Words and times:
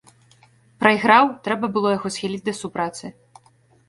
Прайграў, 0.83 1.29
трэба 1.47 1.69
было 1.75 1.91
яго 1.97 2.07
схіліць 2.15 2.43
да 2.47 2.53
супрацы. 2.61 3.05